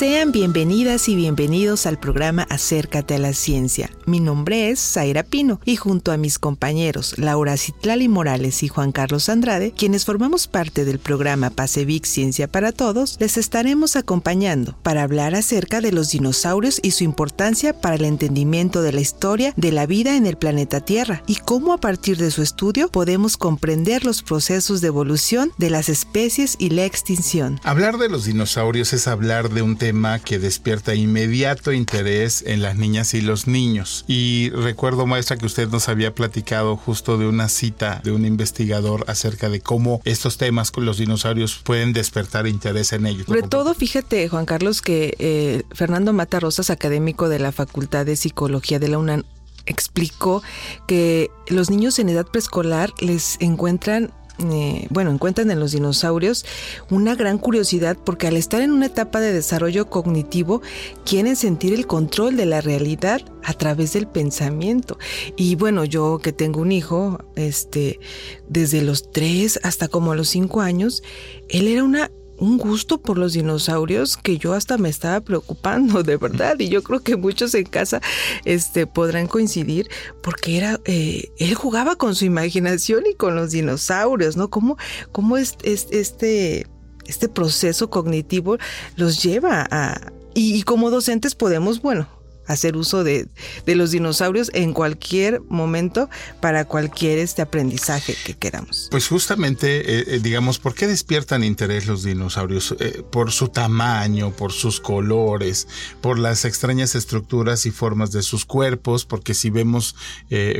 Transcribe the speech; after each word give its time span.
Sean 0.00 0.32
bienvenidas 0.32 1.10
y 1.10 1.14
bienvenidos 1.14 1.84
al 1.84 2.00
programa 2.00 2.46
Acércate 2.48 3.16
a 3.16 3.18
la 3.18 3.34
Ciencia. 3.34 3.90
Mi 4.06 4.18
nombre 4.18 4.70
es 4.70 4.80
Zaira 4.80 5.22
Pino 5.22 5.60
y 5.66 5.76
junto 5.76 6.10
a 6.10 6.16
mis 6.16 6.38
compañeros 6.38 7.18
Laura 7.18 7.58
Citlali 7.58 8.08
Morales 8.08 8.62
y 8.62 8.68
Juan 8.68 8.92
Carlos 8.92 9.28
Andrade, 9.28 9.74
quienes 9.76 10.06
formamos 10.06 10.46
parte 10.46 10.86
del 10.86 11.00
programa 11.00 11.50
Pasevic 11.50 12.06
Ciencia 12.06 12.48
para 12.48 12.72
Todos, 12.72 13.18
les 13.20 13.36
estaremos 13.36 13.94
acompañando 13.94 14.74
para 14.82 15.02
hablar 15.02 15.34
acerca 15.34 15.82
de 15.82 15.92
los 15.92 16.12
dinosaurios 16.12 16.80
y 16.82 16.92
su 16.92 17.04
importancia 17.04 17.78
para 17.78 17.96
el 17.96 18.06
entendimiento 18.06 18.80
de 18.80 18.94
la 18.94 19.02
historia 19.02 19.52
de 19.58 19.70
la 19.70 19.84
vida 19.84 20.16
en 20.16 20.24
el 20.24 20.38
planeta 20.38 20.80
Tierra 20.80 21.22
y 21.26 21.34
cómo 21.34 21.74
a 21.74 21.78
partir 21.78 22.16
de 22.16 22.30
su 22.30 22.40
estudio 22.40 22.88
podemos 22.88 23.36
comprender 23.36 24.06
los 24.06 24.22
procesos 24.22 24.80
de 24.80 24.86
evolución 24.86 25.52
de 25.58 25.68
las 25.68 25.90
especies 25.90 26.56
y 26.58 26.70
la 26.70 26.86
extinción. 26.86 27.60
Hablar 27.64 27.98
de 27.98 28.08
los 28.08 28.24
dinosaurios 28.24 28.94
es 28.94 29.06
hablar 29.06 29.50
de 29.50 29.60
un 29.60 29.76
tema 29.76 29.89
que 30.24 30.38
despierta 30.38 30.94
inmediato 30.94 31.72
interés 31.72 32.44
en 32.46 32.62
las 32.62 32.76
niñas 32.76 33.14
y 33.14 33.20
los 33.20 33.46
niños. 33.46 34.04
Y 34.06 34.50
recuerdo, 34.50 35.06
maestra, 35.06 35.36
que 35.36 35.46
usted 35.46 35.68
nos 35.68 35.88
había 35.88 36.14
platicado 36.14 36.76
justo 36.76 37.18
de 37.18 37.26
una 37.26 37.48
cita 37.48 38.00
de 38.04 38.12
un 38.12 38.24
investigador 38.24 39.04
acerca 39.08 39.48
de 39.48 39.60
cómo 39.60 40.00
estos 40.04 40.38
temas 40.38 40.70
con 40.70 40.84
los 40.84 40.98
dinosaurios 40.98 41.60
pueden 41.64 41.92
despertar 41.92 42.46
interés 42.46 42.92
en 42.92 43.06
ellos. 43.06 43.26
Sobre 43.26 43.42
todo, 43.42 43.74
fíjate, 43.74 44.28
Juan 44.28 44.46
Carlos, 44.46 44.80
que 44.82 45.14
eh, 45.18 45.62
Fernando 45.72 46.12
Mata 46.12 46.40
Rosas, 46.40 46.70
académico 46.70 47.28
de 47.28 47.38
la 47.38 47.52
Facultad 47.52 48.06
de 48.06 48.16
Psicología 48.16 48.78
de 48.78 48.88
la 48.88 48.98
UNAM, 48.98 49.24
explicó 49.66 50.42
que 50.86 51.30
los 51.48 51.70
niños 51.70 51.98
en 51.98 52.08
edad 52.08 52.26
preescolar 52.26 52.92
les 53.00 53.36
encuentran 53.40 54.12
eh, 54.50 54.86
bueno, 54.90 55.10
encuentran 55.10 55.50
en 55.50 55.60
los 55.60 55.72
dinosaurios 55.72 56.44
una 56.90 57.14
gran 57.14 57.38
curiosidad 57.38 57.96
porque 58.02 58.26
al 58.26 58.36
estar 58.36 58.62
en 58.62 58.70
una 58.70 58.86
etapa 58.86 59.20
de 59.20 59.32
desarrollo 59.32 59.90
cognitivo 59.90 60.62
quieren 61.04 61.36
sentir 61.36 61.74
el 61.74 61.86
control 61.86 62.36
de 62.36 62.46
la 62.46 62.60
realidad 62.60 63.22
a 63.42 63.52
través 63.52 63.92
del 63.92 64.06
pensamiento. 64.06 64.98
Y 65.36 65.56
bueno, 65.56 65.84
yo 65.84 66.18
que 66.22 66.32
tengo 66.32 66.60
un 66.60 66.72
hijo, 66.72 67.18
este, 67.36 68.00
desde 68.48 68.82
los 68.82 69.10
3 69.10 69.60
hasta 69.62 69.88
como 69.88 70.14
los 70.14 70.28
5 70.28 70.60
años, 70.60 71.02
él 71.48 71.68
era 71.68 71.84
una 71.84 72.10
un 72.40 72.56
gusto 72.56 73.00
por 73.00 73.18
los 73.18 73.34
dinosaurios 73.34 74.16
que 74.16 74.38
yo 74.38 74.54
hasta 74.54 74.78
me 74.78 74.88
estaba 74.88 75.20
preocupando, 75.20 76.02
de 76.02 76.16
verdad. 76.16 76.58
Y 76.58 76.68
yo 76.68 76.82
creo 76.82 77.00
que 77.00 77.16
muchos 77.16 77.54
en 77.54 77.66
casa 77.66 78.00
este, 78.44 78.86
podrán 78.86 79.26
coincidir 79.26 79.88
porque 80.22 80.56
era, 80.56 80.80
eh, 80.86 81.30
él 81.38 81.54
jugaba 81.54 81.96
con 81.96 82.14
su 82.14 82.24
imaginación 82.24 83.04
y 83.06 83.14
con 83.14 83.36
los 83.36 83.50
dinosaurios, 83.50 84.36
¿no? 84.36 84.48
¿Cómo, 84.48 84.76
cómo 85.12 85.36
es, 85.36 85.56
este, 85.62 86.66
este 87.06 87.28
proceso 87.28 87.90
cognitivo 87.90 88.56
los 88.96 89.22
lleva 89.22 89.66
a... 89.70 90.12
y 90.34 90.62
como 90.62 90.90
docentes 90.90 91.34
podemos, 91.34 91.82
bueno, 91.82 92.08
hacer 92.50 92.76
uso 92.76 93.04
de, 93.04 93.28
los 93.66 93.92
dinosaurios 93.92 94.50
en 94.54 94.72
cualquier 94.72 95.40
momento 95.48 96.10
para 96.40 96.64
cualquier 96.64 97.18
este 97.18 97.42
aprendizaje 97.42 98.16
que 98.24 98.34
queramos. 98.34 98.88
Pues 98.90 99.06
justamente, 99.06 99.78
eh, 99.78 100.04
eh, 100.08 100.20
digamos, 100.20 100.58
¿por 100.58 100.74
qué 100.74 100.88
despiertan 100.88 101.44
interés 101.44 101.86
los 101.86 102.02
dinosaurios? 102.02 102.74
Eh, 102.80 103.04
por 103.10 103.30
su 103.30 103.48
tamaño, 103.48 104.32
por 104.32 104.52
sus 104.52 104.80
colores, 104.80 105.68
por 106.00 106.18
las 106.18 106.44
extrañas 106.44 106.96
estructuras 106.96 107.64
y 107.66 107.70
formas 107.70 108.10
de 108.10 108.22
sus 108.22 108.44
cuerpos, 108.44 109.04
porque 109.04 109.34
si 109.34 109.50
vemos 109.50 109.94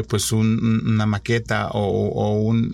pues 0.08 0.32
una 0.32 1.06
maqueta 1.06 1.68
o, 1.72 2.32
un, 2.40 2.72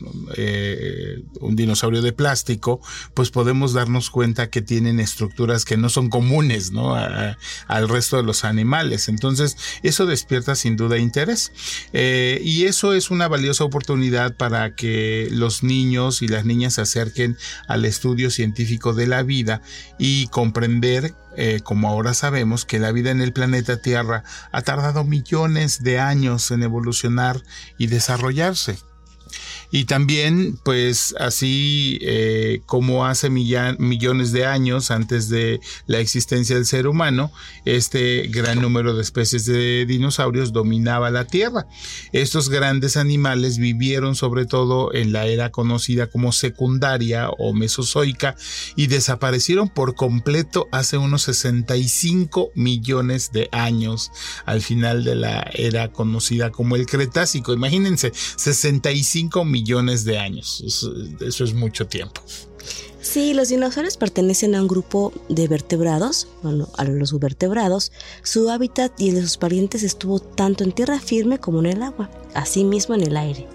un 1.40 1.56
dinosaurio 1.56 2.02
de 2.02 2.12
plástico, 2.12 2.80
pues 3.14 3.30
podemos 3.30 3.72
darnos 3.72 4.10
cuenta 4.10 4.50
que 4.50 4.62
tienen 4.62 5.00
estructuras 5.00 5.64
que 5.64 5.76
no 5.76 5.88
son 5.88 6.10
comunes 6.10 6.72
¿no? 6.72 6.94
al 6.94 7.88
resto 7.88 8.16
de 8.18 8.22
los 8.22 8.44
animales. 8.44 9.05
Entonces, 9.08 9.56
eso 9.82 10.06
despierta 10.06 10.54
sin 10.54 10.76
duda 10.76 10.98
interés. 10.98 11.52
Eh, 11.92 12.40
y 12.42 12.64
eso 12.64 12.92
es 12.92 13.10
una 13.10 13.28
valiosa 13.28 13.64
oportunidad 13.64 14.36
para 14.36 14.74
que 14.74 15.28
los 15.30 15.62
niños 15.62 16.22
y 16.22 16.28
las 16.28 16.44
niñas 16.44 16.74
se 16.74 16.82
acerquen 16.82 17.36
al 17.68 17.84
estudio 17.84 18.30
científico 18.30 18.92
de 18.92 19.06
la 19.06 19.22
vida 19.22 19.62
y 19.98 20.28
comprender 20.28 21.14
eh, 21.38 21.60
como 21.62 21.88
ahora 21.88 22.14
sabemos, 22.14 22.64
que 22.64 22.78
la 22.78 22.92
vida 22.92 23.10
en 23.10 23.20
el 23.20 23.34
planeta 23.34 23.76
Tierra 23.76 24.24
ha 24.52 24.62
tardado 24.62 25.04
millones 25.04 25.82
de 25.82 25.98
años 25.98 26.50
en 26.50 26.62
evolucionar 26.62 27.42
y 27.76 27.88
desarrollarse. 27.88 28.78
Y 29.70 29.84
también, 29.84 30.58
pues 30.64 31.14
así 31.18 31.98
eh, 32.02 32.60
como 32.66 33.06
hace 33.06 33.30
millones 33.30 34.32
de 34.32 34.46
años 34.46 34.90
antes 34.90 35.28
de 35.28 35.60
la 35.86 35.98
existencia 35.98 36.56
del 36.56 36.66
ser 36.66 36.86
humano, 36.86 37.32
este 37.64 38.28
gran 38.28 38.60
número 38.60 38.94
de 38.94 39.02
especies 39.02 39.44
de 39.46 39.86
dinosaurios 39.86 40.52
dominaba 40.52 41.10
la 41.10 41.26
Tierra. 41.26 41.66
Estos 42.12 42.48
grandes 42.48 42.96
animales 42.96 43.58
vivieron 43.58 44.14
sobre 44.14 44.46
todo 44.46 44.94
en 44.94 45.12
la 45.12 45.26
era 45.26 45.50
conocida 45.50 46.06
como 46.06 46.32
secundaria 46.32 47.28
o 47.30 47.52
mesozoica 47.52 48.36
y 48.76 48.86
desaparecieron 48.86 49.68
por 49.68 49.94
completo 49.94 50.68
hace 50.72 50.96
unos 50.98 51.22
65 51.22 52.50
millones 52.54 53.32
de 53.32 53.48
años 53.52 54.12
al 54.44 54.62
final 54.62 55.04
de 55.04 55.16
la 55.16 55.50
era 55.52 55.88
conocida 55.92 56.50
como 56.50 56.76
el 56.76 56.86
Cretácico. 56.86 57.52
Imagínense, 57.52 58.12
65 58.14 59.44
millones 59.44 59.55
millones 59.56 60.04
de 60.04 60.18
años. 60.18 60.62
Eso, 60.66 61.44
es 61.44 61.54
mucho 61.54 61.86
tiempo. 61.86 62.20
Sí, 63.00 63.34
los 63.34 63.48
dinosaurios 63.48 63.96
pertenecen 63.96 64.54
a 64.54 64.60
un 64.60 64.68
grupo 64.68 65.12
de 65.28 65.46
vertebrados, 65.48 66.26
bueno, 66.42 66.68
a 66.76 66.84
los 66.84 67.18
vertebrados. 67.18 67.92
Su 68.22 68.50
hábitat 68.50 68.92
y 69.00 69.10
el 69.10 69.14
de 69.14 69.22
sus 69.22 69.36
parientes 69.38 69.82
estuvo 69.82 70.18
tanto 70.18 70.64
en 70.64 70.72
tierra 70.72 70.98
firme 70.98 71.38
como 71.38 71.60
en 71.60 71.66
el 71.66 71.82
agua, 71.82 72.10
asimismo 72.34 72.94
en 72.94 73.02
el 73.02 73.16
aire. 73.16 73.46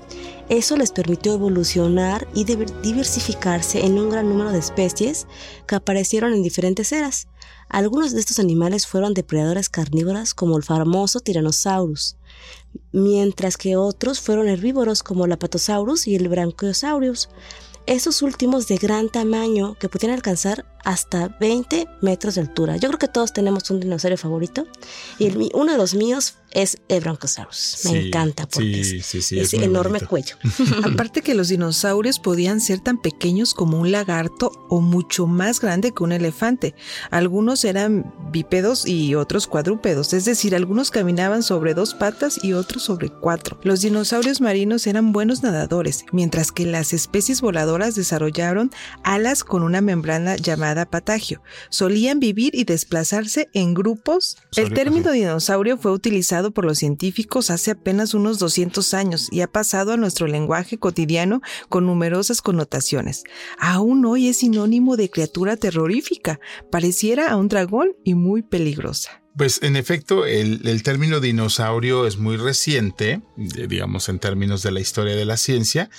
Eso 0.52 0.76
les 0.76 0.92
permitió 0.92 1.34
evolucionar 1.34 2.28
y 2.34 2.44
diversificarse 2.44 3.86
en 3.86 3.98
un 3.98 4.10
gran 4.10 4.28
número 4.28 4.52
de 4.52 4.60
especies 4.60 5.26
que 5.66 5.76
aparecieron 5.76 6.34
en 6.34 6.44
diferentes 6.44 6.92
eras. 6.92 7.30
Algunos 7.70 8.12
de 8.12 8.20
estos 8.20 8.38
animales 8.38 8.86
fueron 8.86 9.14
depredadores 9.14 9.70
carnívoros 9.70 10.34
como 10.34 10.58
el 10.58 10.64
famoso 10.64 11.22
Tyrannosaurus, 11.22 12.18
mientras 12.92 13.56
que 13.56 13.78
otros 13.78 14.20
fueron 14.20 14.50
herbívoros 14.50 15.04
como 15.04 15.24
el 15.24 15.32
Apatosaurus 15.32 16.06
y 16.06 16.18
el 16.18 16.28
Brachiosaurus. 16.28 17.30
Esos 17.86 18.22
últimos 18.22 18.68
de 18.68 18.76
gran 18.76 19.08
tamaño 19.08 19.76
que 19.80 19.88
pudieran 19.88 20.18
alcanzar 20.18 20.66
hasta 20.84 21.30
20 21.40 21.88
metros 22.02 22.36
de 22.36 22.42
altura. 22.42 22.78
Yo 22.78 22.88
creo 22.90 23.00
que 23.00 23.08
todos 23.08 23.34
tenemos 23.34 23.70
un 23.70 23.80
dinosaurio 23.80 24.18
favorito 24.18 24.68
y 25.20 25.50
uno 25.54 25.72
de 25.72 25.78
los 25.78 25.94
míos 25.94 26.36
es 26.52 26.78
el 26.90 27.02
Brontosaurus. 27.02 27.80
Me 27.86 28.08
encanta 28.08 28.48
porque 28.48 28.82
es, 28.82 29.54
enorme 29.54 30.02
cuello. 30.02 30.36
Aparte 30.84 31.22
que 31.22 31.34
los 31.34 31.48
dinosaurios 31.48 32.20
podían 32.20 32.60
ser 32.60 32.80
tan 32.82 33.02
pequeños 33.02 33.54
como 33.54 33.80
un 33.80 33.92
lagarto 33.92 34.52
o 34.70 34.82
mucho 34.82 35.28
más 35.28 35.62
grande 35.62 35.94
que 35.94 36.04
un 36.04 36.12
elefante. 36.12 36.76
Algunos 37.10 37.64
eran 37.64 38.14
bípedos 38.32 38.86
y 38.86 39.16
otros 39.16 39.48
cuadrúpedos, 39.48 40.14
es 40.14 40.26
decir, 40.26 40.56
algunos 40.56 40.92
caminaban 40.92 41.44
sobre 41.44 41.74
dos 41.74 41.94
patas 41.94 42.44
y 42.44 42.54
otros 42.54 42.84
sobre 42.84 43.10
cuatro. 43.10 43.60
Los 43.64 43.82
dinosaurios 43.82 44.42
marinos 44.42 44.88
eran 44.88 45.14
buenos 45.14 45.44
nadadores, 45.44 46.06
mientras 46.12 46.52
que 46.52 46.66
las 46.66 46.94
especies 46.94 47.42
voladoras 47.42 47.96
desarrollaron 47.96 48.72
alas 49.04 49.44
con 49.44 49.64
una 49.64 49.82
membrana 49.82 50.36
llamada 50.36 50.71
patagio. 50.86 51.42
Solían 51.70 52.20
vivir 52.20 52.56
y 52.56 52.64
desplazarse 52.64 53.50
en 53.54 53.74
grupos. 53.74 54.38
El 54.56 54.74
término 54.74 55.12
dinosaurio 55.12 55.78
fue 55.78 55.92
utilizado 55.92 56.52
por 56.52 56.66
los 56.66 56.80
científicos 56.80 57.50
hace 57.50 57.72
apenas 57.72 58.14
unos 58.14 58.40
200 58.40 58.94
años 58.94 59.28
y 59.32 59.42
ha 59.42 59.48
pasado 59.48 59.94
a 59.94 59.98
nuestro 59.98 60.28
lenguaje 60.28 60.78
cotidiano 60.78 61.42
con 61.70 61.86
numerosas 61.86 62.42
connotaciones. 62.42 63.24
Aún 63.58 64.06
hoy 64.06 64.28
es 64.28 64.38
sinónimo 64.38 64.98
de 64.98 65.10
criatura 65.10 65.58
terrorífica, 65.58 66.40
pareciera 66.72 67.30
a 67.30 67.38
un 67.38 67.48
dragón 67.48 67.96
y 68.04 68.16
muy 68.16 68.42
peligrosa. 68.42 69.22
Pues 69.38 69.64
en 69.64 69.78
efecto, 69.78 70.26
el, 70.26 70.84
término 70.84 71.22
dinosaurio 71.22 72.06
es 72.06 72.18
muy 72.18 72.36
reciente, 72.36 73.22
digamos 73.38 74.10
en 74.10 74.20
términos 74.20 74.62
de 74.62 74.72
la 74.72 74.82
historia 74.82 75.16
de 75.16 75.24
la 75.24 75.38
ciencia. 75.38 75.90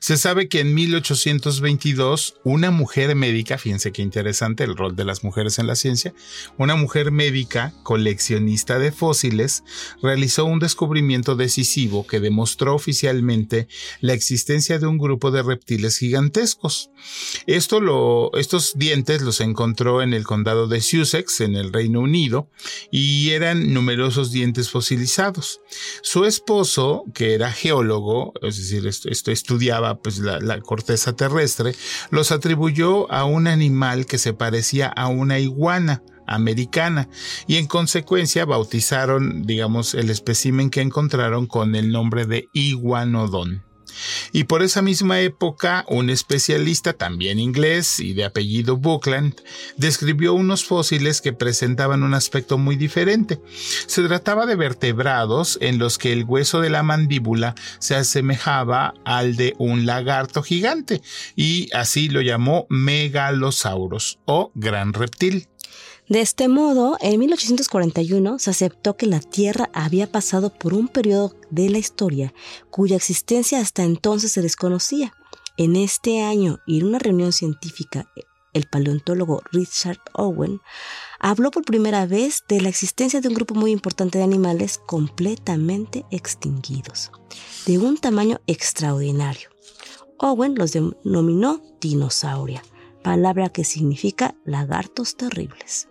Se 0.00 0.16
sabe 0.16 0.48
que 0.48 0.60
en 0.60 0.74
1822 0.74 2.36
una 2.44 2.70
mujer 2.70 3.14
médica, 3.14 3.58
fíjense 3.58 3.92
qué 3.92 4.00
interesante 4.00 4.64
el 4.64 4.74
rol 4.74 4.96
de 4.96 5.04
las 5.04 5.22
mujeres 5.22 5.58
en 5.58 5.66
la 5.66 5.76
ciencia, 5.76 6.14
una 6.56 6.76
mujer 6.76 7.12
médica 7.12 7.74
coleccionista 7.82 8.78
de 8.78 8.90
fósiles 8.90 9.64
realizó 10.02 10.46
un 10.46 10.58
descubrimiento 10.58 11.36
decisivo 11.36 12.06
que 12.06 12.20
demostró 12.20 12.74
oficialmente 12.74 13.68
la 14.00 14.14
existencia 14.14 14.78
de 14.78 14.86
un 14.86 14.96
grupo 14.96 15.30
de 15.30 15.42
reptiles 15.42 15.98
gigantescos. 15.98 16.90
Estos 17.46 18.72
dientes 18.76 19.20
los 19.20 19.40
encontró 19.42 20.00
en 20.00 20.14
el 20.14 20.24
condado 20.24 20.68
de 20.68 20.80
Sussex, 20.80 21.42
en 21.42 21.54
el 21.54 21.70
Reino 21.72 22.00
Unido, 22.00 22.48
y 22.90 23.30
eran 23.30 23.72
numerosos 23.72 24.30
dientes 24.30 24.70
fosilizados. 24.70 25.60
Su 26.02 26.24
esposo, 26.24 27.04
que 27.14 27.34
era 27.34 27.52
geólogo, 27.52 28.32
es 28.42 28.56
decir, 28.56 28.86
esto, 28.86 29.30
estudiaba 29.30 29.98
pues, 29.98 30.18
la, 30.18 30.60
corteza 30.60 31.14
terrestre, 31.14 31.74
los 32.10 32.32
atribuyó 32.32 33.10
a 33.12 33.24
un 33.24 33.46
animal 33.46 34.06
que 34.06 34.18
se 34.18 34.34
parecía 34.34 34.88
a 34.88 35.08
una 35.08 35.38
iguana 35.38 36.02
americana 36.26 37.08
y 37.46 37.56
en 37.56 37.66
consecuencia 37.66 38.44
bautizaron, 38.44 39.44
digamos, 39.44 39.94
el 39.94 40.10
espécimen 40.10 40.70
que 40.70 40.82
encontraron 40.82 41.46
con 41.46 41.74
el 41.74 41.90
nombre 41.90 42.26
de 42.26 42.48
iguanodón. 42.52 43.67
Y 44.32 44.44
por 44.44 44.62
esa 44.62 44.82
misma 44.82 45.20
época, 45.20 45.84
un 45.88 46.10
especialista, 46.10 46.92
también 46.92 47.38
inglés 47.38 48.00
y 48.00 48.14
de 48.14 48.24
apellido 48.24 48.76
Buckland, 48.76 49.34
describió 49.76 50.34
unos 50.34 50.64
fósiles 50.64 51.20
que 51.20 51.32
presentaban 51.32 52.02
un 52.02 52.14
aspecto 52.14 52.58
muy 52.58 52.76
diferente. 52.76 53.40
Se 53.86 54.02
trataba 54.02 54.46
de 54.46 54.56
vertebrados 54.56 55.58
en 55.60 55.78
los 55.78 55.98
que 55.98 56.12
el 56.12 56.24
hueso 56.24 56.60
de 56.60 56.70
la 56.70 56.82
mandíbula 56.82 57.54
se 57.78 57.94
asemejaba 57.94 58.94
al 59.04 59.36
de 59.36 59.54
un 59.58 59.86
lagarto 59.86 60.42
gigante, 60.42 61.02
y 61.36 61.68
así 61.72 62.08
lo 62.08 62.20
llamó 62.20 62.66
Megalosaurus 62.68 64.18
o 64.24 64.50
gran 64.54 64.92
reptil. 64.92 65.48
De 66.08 66.22
este 66.22 66.48
modo, 66.48 66.96
en 67.00 67.20
1841 67.20 68.38
se 68.38 68.48
aceptó 68.48 68.96
que 68.96 69.04
la 69.04 69.20
Tierra 69.20 69.68
había 69.74 70.10
pasado 70.10 70.48
por 70.48 70.72
un 70.72 70.88
periodo 70.88 71.34
de 71.50 71.68
la 71.68 71.76
historia 71.76 72.32
cuya 72.70 72.96
existencia 72.96 73.60
hasta 73.60 73.84
entonces 73.84 74.32
se 74.32 74.40
desconocía. 74.40 75.12
En 75.58 75.76
este 75.76 76.22
año 76.22 76.60
y 76.66 76.80
en 76.80 76.86
una 76.86 76.98
reunión 76.98 77.32
científica, 77.32 78.10
el 78.54 78.64
paleontólogo 78.64 79.42
Richard 79.52 80.00
Owen 80.14 80.62
habló 81.20 81.50
por 81.50 81.66
primera 81.66 82.06
vez 82.06 82.42
de 82.48 82.62
la 82.62 82.70
existencia 82.70 83.20
de 83.20 83.28
un 83.28 83.34
grupo 83.34 83.54
muy 83.54 83.70
importante 83.70 84.16
de 84.16 84.24
animales 84.24 84.78
completamente 84.78 86.06
extinguidos, 86.10 87.10
de 87.66 87.76
un 87.76 87.98
tamaño 87.98 88.40
extraordinario. 88.46 89.50
Owen 90.16 90.54
los 90.54 90.72
denominó 90.72 91.60
dinosauria, 91.82 92.62
palabra 93.02 93.50
que 93.50 93.64
significa 93.64 94.34
lagartos 94.46 95.14
terribles. 95.14 95.86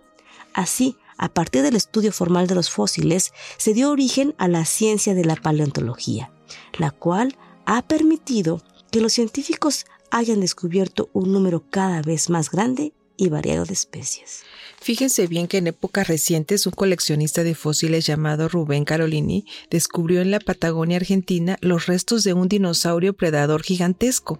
Así, 0.57 0.97
a 1.19 1.29
partir 1.29 1.61
del 1.61 1.75
estudio 1.75 2.11
formal 2.11 2.47
de 2.47 2.55
los 2.55 2.71
fósiles, 2.71 3.31
se 3.57 3.75
dio 3.75 3.91
origen 3.91 4.33
a 4.39 4.47
la 4.47 4.65
ciencia 4.65 5.13
de 5.13 5.23
la 5.23 5.35
paleontología, 5.35 6.31
la 6.79 6.89
cual 6.89 7.37
ha 7.67 7.83
permitido 7.83 8.63
que 8.91 8.99
los 8.99 9.13
científicos 9.13 9.85
hayan 10.09 10.39
descubierto 10.39 11.11
un 11.13 11.31
número 11.31 11.63
cada 11.69 12.01
vez 12.01 12.31
más 12.31 12.49
grande 12.49 12.93
y 13.17 13.29
variado 13.29 13.65
de 13.65 13.73
especies. 13.73 14.41
Fíjense 14.81 15.27
bien 15.27 15.47
que 15.47 15.57
en 15.59 15.67
épocas 15.67 16.07
recientes 16.07 16.65
un 16.65 16.73
coleccionista 16.73 17.43
de 17.43 17.53
fósiles 17.53 18.07
llamado 18.07 18.49
Rubén 18.49 18.83
Carolini 18.83 19.45
descubrió 19.69 20.21
en 20.21 20.31
la 20.31 20.39
Patagonia 20.39 20.97
Argentina 20.97 21.59
los 21.61 21.85
restos 21.85 22.23
de 22.23 22.33
un 22.33 22.47
dinosaurio 22.47 23.13
predador 23.13 23.61
gigantesco. 23.61 24.39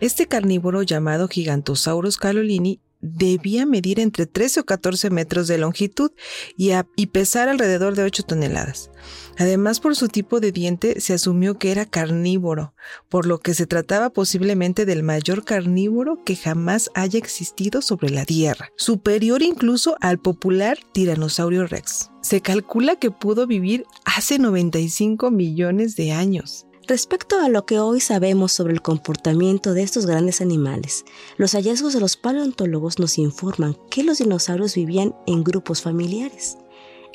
Este 0.00 0.26
carnívoro 0.26 0.82
llamado 0.82 1.28
Gigantosaurus 1.28 2.18
carolini 2.18 2.82
debía 3.00 3.66
medir 3.66 4.00
entre 4.00 4.26
13 4.26 4.60
o 4.60 4.64
14 4.64 5.10
metros 5.10 5.48
de 5.48 5.58
longitud 5.58 6.10
y, 6.56 6.72
pesar 7.06 7.48
alrededor 7.48 7.94
de 7.94 8.04
8 8.04 8.22
toneladas. 8.24 8.90
Además, 9.38 9.80
por 9.80 9.96
su 9.96 10.08
tipo 10.08 10.40
de 10.40 10.52
diente, 10.52 11.00
se 11.00 11.14
asumió 11.14 11.58
que 11.58 11.72
era 11.72 11.86
carnívoro, 11.86 12.74
por 13.08 13.26
lo 13.26 13.38
que 13.38 13.54
se 13.54 13.66
trataba 13.66 14.10
posiblemente 14.10 14.84
del 14.84 15.02
mayor 15.02 15.44
carnívoro 15.44 16.22
que 16.24 16.36
jamás 16.36 16.90
haya 16.94 17.18
existido 17.18 17.80
sobre 17.80 18.10
la 18.10 18.24
Tierra, 18.24 18.70
superior 18.76 19.42
incluso 19.42 19.96
al 20.00 20.18
popular 20.18 20.78
Tiranosaurio 20.92 21.66
Rex. 21.66 22.10
Se 22.20 22.42
calcula 22.42 22.96
que 22.96 23.10
pudo 23.10 23.46
vivir 23.46 23.84
hace 24.04 24.38
95 24.38 25.30
millones 25.30 25.96
de 25.96 26.12
años. 26.12 26.66
Respecto 26.90 27.38
a 27.38 27.48
lo 27.48 27.66
que 27.66 27.78
hoy 27.78 28.00
sabemos 28.00 28.50
sobre 28.50 28.72
el 28.72 28.82
comportamiento 28.82 29.74
de 29.74 29.84
estos 29.84 30.06
grandes 30.06 30.40
animales, 30.40 31.04
los 31.36 31.52
hallazgos 31.52 31.92
de 31.92 32.00
los 32.00 32.16
paleontólogos 32.16 32.98
nos 32.98 33.16
informan 33.16 33.76
que 33.92 34.02
los 34.02 34.18
dinosaurios 34.18 34.74
vivían 34.74 35.14
en 35.28 35.44
grupos 35.44 35.82
familiares. 35.82 36.58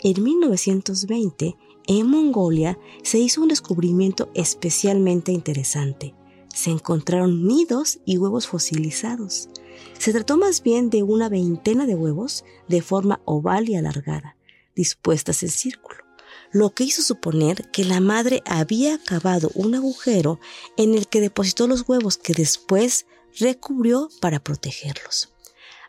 En 0.01 0.23
1920, 0.23 1.57
en 1.87 2.07
Mongolia, 2.07 2.79
se 3.03 3.19
hizo 3.19 3.41
un 3.41 3.49
descubrimiento 3.49 4.29
especialmente 4.33 5.33
interesante. 5.33 6.15
Se 6.53 6.71
encontraron 6.71 7.45
nidos 7.45 7.99
y 8.05 8.17
huevos 8.17 8.47
fosilizados. 8.47 9.49
Se 9.99 10.13
trató 10.13 10.37
más 10.37 10.63
bien 10.63 10.89
de 10.89 11.03
una 11.03 11.27
veintena 11.27 11.85
de 11.85 11.95
huevos 11.95 12.45
de 12.69 12.81
forma 12.81 13.19
oval 13.25 13.67
y 13.67 13.75
alargada, 13.75 14.37
dispuestas 14.73 15.43
en 15.43 15.49
círculo 15.49 16.04
lo 16.55 16.73
que 16.73 16.85
hizo 16.85 17.01
suponer 17.01 17.69
que 17.71 17.83
la 17.83 17.99
madre 17.99 18.41
había 18.45 18.97
cavado 18.97 19.51
un 19.55 19.75
agujero 19.75 20.39
en 20.77 20.95
el 20.95 21.09
que 21.09 21.19
depositó 21.19 21.67
los 21.67 21.83
huevos 21.85 22.17
que 22.17 22.31
después 22.31 23.07
recubrió 23.37 24.07
para 24.21 24.39
protegerlos. 24.39 25.33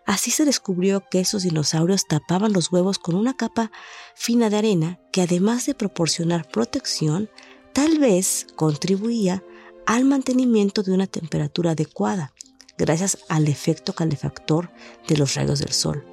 Así 0.06 0.32
se 0.32 0.44
descubrió 0.44 1.04
que 1.08 1.20
esos 1.20 1.44
dinosaurios 1.44 2.06
tapaban 2.08 2.52
los 2.52 2.72
huevos 2.72 2.98
con 2.98 3.14
una 3.14 3.36
capa 3.36 3.70
fina 4.16 4.50
de 4.50 4.56
arena 4.56 4.98
que 5.12 5.22
además 5.22 5.66
de 5.66 5.76
proporcionar 5.76 6.48
protección, 6.50 7.30
tal 7.72 8.00
vez 8.00 8.48
contribuía 8.56 9.44
al 9.86 10.04
mantenimiento 10.04 10.82
de 10.82 10.94
una 10.94 11.06
temperatura 11.06 11.70
adecuada, 11.70 12.32
gracias 12.76 13.18
al 13.28 13.46
efecto 13.46 13.92
calefactor 13.92 14.72
de 15.06 15.16
los 15.16 15.36
rayos 15.36 15.60
del 15.60 15.72
sol, 15.72 16.04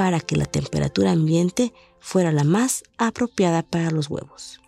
para 0.00 0.20
que 0.20 0.34
la 0.34 0.46
temperatura 0.46 1.12
ambiente 1.12 1.74
fuera 2.00 2.32
la 2.32 2.42
más 2.42 2.84
apropiada 2.96 3.62
para 3.62 3.90
los 3.90 4.08
huevos. 4.08 4.58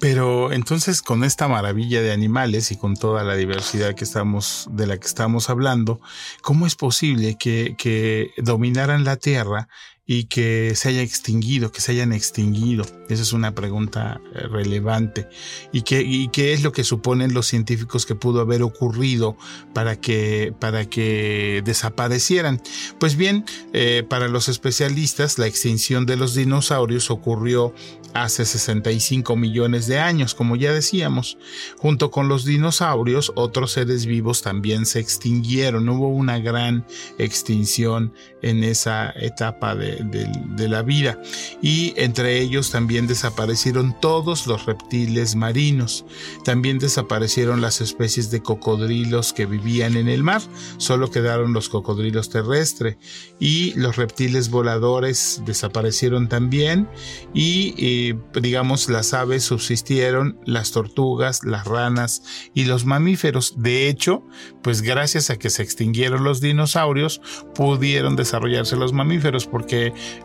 Pero 0.00 0.50
entonces 0.50 1.00
con 1.00 1.22
esta 1.22 1.46
maravilla 1.46 2.02
de 2.02 2.10
animales 2.10 2.72
y 2.72 2.76
con 2.76 2.96
toda 2.96 3.22
la 3.22 3.36
diversidad 3.36 3.94
que 3.94 4.02
estamos, 4.02 4.66
de 4.72 4.88
la 4.88 4.98
que 4.98 5.06
estamos 5.06 5.48
hablando, 5.48 6.00
¿cómo 6.40 6.66
es 6.66 6.74
posible 6.74 7.36
que, 7.38 7.76
que 7.78 8.32
dominaran 8.36 9.04
la 9.04 9.16
Tierra 9.16 9.68
y 10.04 10.24
que 10.24 10.74
se 10.74 10.88
haya 10.88 11.02
extinguido, 11.02 11.70
que 11.70 11.80
se 11.80 11.92
hayan 11.92 12.12
extinguido? 12.12 12.84
Esa 13.08 13.22
es 13.22 13.32
una 13.32 13.54
pregunta 13.54 14.20
eh, 14.34 14.48
relevante. 14.48 15.28
¿Y 15.72 15.82
qué, 15.82 16.52
es 16.52 16.62
lo 16.62 16.72
que 16.72 16.82
suponen 16.82 17.34
los 17.34 17.46
científicos 17.46 18.04
que 18.04 18.14
pudo 18.14 18.40
haber 18.40 18.62
ocurrido 18.62 19.36
para 19.72 20.00
que, 20.00 20.52
para 20.58 20.86
que 20.86 21.62
desaparecieran? 21.64 22.60
Pues 22.98 23.16
bien, 23.16 23.44
eh, 23.72 24.04
para 24.08 24.28
los 24.28 24.48
especialistas, 24.48 25.38
la 25.38 25.46
extinción 25.46 26.04
de 26.04 26.16
los 26.16 26.34
dinosaurios 26.34 27.10
ocurrió 27.10 27.72
hace 28.14 28.44
65 28.44 29.36
millones 29.36 29.86
de 29.86 29.98
años, 29.98 30.34
como 30.34 30.56
ya 30.56 30.72
decíamos. 30.72 31.38
Junto 31.78 32.10
con 32.10 32.28
los 32.28 32.44
dinosaurios, 32.44 33.32
otros 33.36 33.72
seres 33.72 34.06
vivos 34.06 34.42
también 34.42 34.86
se 34.86 35.00
extinguieron. 35.00 35.88
Hubo 35.88 36.08
una 36.08 36.38
gran 36.38 36.84
extinción 37.18 38.12
en 38.42 38.64
esa 38.64 39.10
etapa 39.10 39.74
de, 39.74 39.91
de 40.00 40.68
la 40.68 40.82
vida. 40.82 41.20
Y 41.60 41.94
entre 41.96 42.40
ellos 42.40 42.70
también 42.70 43.06
desaparecieron 43.06 43.96
todos 44.00 44.46
los 44.46 44.66
reptiles 44.66 45.34
marinos. 45.34 46.04
También 46.44 46.78
desaparecieron 46.78 47.60
las 47.60 47.80
especies 47.80 48.30
de 48.30 48.42
cocodrilos 48.42 49.32
que 49.32 49.46
vivían 49.46 49.96
en 49.96 50.08
el 50.08 50.22
mar. 50.22 50.42
Solo 50.78 51.10
quedaron 51.10 51.52
los 51.52 51.68
cocodrilos 51.68 52.30
terrestres. 52.30 52.96
Y 53.38 53.74
los 53.74 53.96
reptiles 53.96 54.50
voladores 54.50 55.42
desaparecieron 55.44 56.28
también. 56.28 56.88
Y 57.34 57.74
eh, 57.78 58.18
digamos 58.40 58.88
las 58.88 59.14
aves 59.14 59.44
subsistieron, 59.44 60.38
las 60.44 60.72
tortugas, 60.72 61.44
las 61.44 61.66
ranas 61.66 62.22
y 62.54 62.64
los 62.64 62.84
mamíferos. 62.84 63.54
De 63.56 63.88
hecho, 63.88 64.22
pues 64.62 64.82
gracias 64.82 65.30
a 65.30 65.38
que 65.38 65.50
se 65.50 65.62
extinguieron 65.62 66.24
los 66.24 66.40
dinosaurios, 66.40 67.20
pudieron 67.54 68.16
desarrollarse 68.16 68.76
los 68.76 68.92
mamíferos 68.92 69.46
porque 69.46 69.81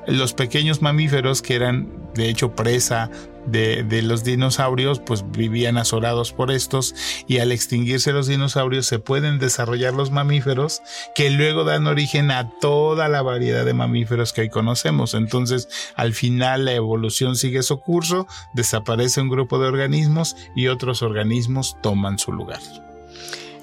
los 0.07 0.33
pequeños 0.33 0.81
mamíferos 0.81 1.41
que 1.41 1.55
eran 1.55 1.87
de 2.13 2.29
hecho 2.29 2.55
presa 2.55 3.09
de, 3.45 3.83
de, 3.83 4.01
los 4.01 4.23
dinosaurios, 4.23 4.99
pues 4.99 5.23
vivían 5.31 5.77
azorados 5.77 6.33
por 6.33 6.51
estos 6.51 6.93
y 7.27 7.37
al 7.37 7.51
extinguirse 7.51 8.11
los 8.11 8.27
dinosaurios 8.27 8.85
se 8.85 8.99
pueden 8.99 9.39
desarrollar 9.39 9.93
los 9.93 10.11
mamíferos 10.11 10.81
que 11.15 11.29
luego 11.29 11.63
dan 11.63 11.87
origen 11.87 12.29
a 12.29 12.49
toda 12.59 13.07
la 13.07 13.21
variedad 13.21 13.63
de 13.63 13.73
mamíferos 13.73 14.33
que 14.33 14.41
hoy 14.41 14.49
conocemos. 14.49 15.13
Entonces, 15.13 15.69
al 15.95 16.13
final 16.13 16.65
la 16.65 16.73
evolución 16.73 17.37
sigue 17.37 17.63
su 17.63 17.79
curso, 17.79 18.27
desaparece 18.53 19.21
un 19.21 19.29
grupo 19.29 19.59
de 19.59 19.67
organismos 19.67 20.35
y 20.55 20.67
otros 20.67 21.01
organismos 21.01 21.77
toman 21.81 22.19
su 22.19 22.33
lugar. 22.33 22.59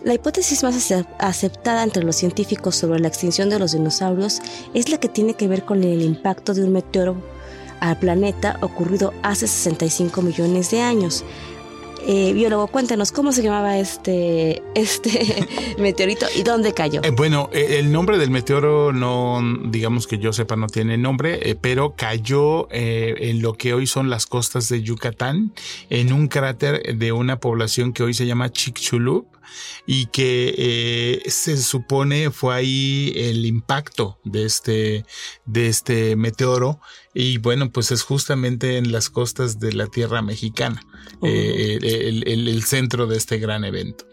La 0.04 0.12
hipótesis 0.12 0.62
más 0.62 0.92
aceptada 1.18 1.82
entre 1.82 2.04
los 2.04 2.16
científicos 2.16 2.76
sobre 2.76 3.00
la 3.00 3.08
extinción 3.08 3.48
de 3.48 3.58
los 3.58 3.72
dinosaurios 3.72 4.42
es 4.74 4.90
la 4.90 4.98
que 5.00 5.08
tiene 5.08 5.32
que 5.32 5.48
ver 5.48 5.64
con 5.64 5.82
el 5.82 6.02
impacto 6.02 6.52
de 6.52 6.62
un 6.62 6.74
meteoro 6.74 7.16
al 7.80 7.98
planeta 7.98 8.58
ocurrido 8.60 9.14
hace 9.22 9.46
65 9.46 10.20
millones 10.20 10.70
de 10.70 10.82
años. 10.82 11.24
Eh, 12.06 12.34
biólogo, 12.34 12.66
cuéntanos 12.66 13.12
cómo 13.12 13.32
se 13.32 13.42
llamaba 13.42 13.78
este, 13.78 14.62
este 14.74 15.48
meteorito 15.78 16.26
y 16.36 16.42
dónde 16.42 16.74
cayó. 16.74 17.02
Eh, 17.02 17.10
bueno, 17.10 17.48
eh, 17.54 17.78
el 17.78 17.90
nombre 17.90 18.18
del 18.18 18.28
meteoro 18.28 18.92
no, 18.92 19.40
digamos 19.70 20.06
que 20.06 20.18
yo 20.18 20.34
sepa, 20.34 20.54
no 20.54 20.66
tiene 20.66 20.98
nombre, 20.98 21.56
pero 21.62 21.94
cayó 21.96 22.68
en 22.70 23.40
lo 23.40 23.54
que 23.54 23.72
hoy 23.72 23.86
son 23.86 24.10
las 24.10 24.26
costas 24.26 24.68
de 24.68 24.82
Yucatán, 24.82 25.54
en 25.88 26.12
un 26.12 26.28
cráter 26.28 26.94
de 26.94 27.12
una 27.12 27.40
población 27.40 27.94
que 27.94 28.02
hoy 28.02 28.12
se 28.12 28.26
llama 28.26 28.52
Chicxulub 28.52 29.24
y 29.86 30.06
que 30.06 30.54
eh, 30.56 31.30
se 31.30 31.56
supone 31.56 32.30
fue 32.30 32.54
ahí 32.54 33.12
el 33.16 33.46
impacto 33.46 34.18
de 34.24 34.44
este, 34.44 35.04
de 35.44 35.68
este 35.68 36.16
meteoro 36.16 36.80
y 37.12 37.38
bueno, 37.38 37.70
pues 37.70 37.90
es 37.90 38.02
justamente 38.02 38.76
en 38.76 38.92
las 38.92 39.10
costas 39.10 39.60
de 39.60 39.72
la 39.72 39.86
tierra 39.86 40.22
mexicana, 40.22 40.84
oh. 41.20 41.26
eh, 41.26 41.78
el 42.26 42.62
centro 42.64 43.06
de 43.06 43.16
este 43.16 43.38
gran 43.38 43.64
evento. 43.64 44.04